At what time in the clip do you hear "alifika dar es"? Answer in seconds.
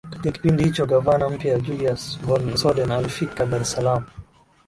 2.91-3.71